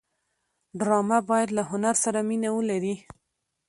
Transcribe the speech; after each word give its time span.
ډرامه 0.79 1.19
باید 1.29 1.49
له 1.57 1.63
هنر 1.71 1.95
سره 2.03 2.19
مینه 2.29 2.49
ولري 2.53 2.95